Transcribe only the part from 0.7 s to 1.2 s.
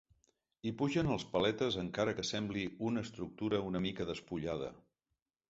pugen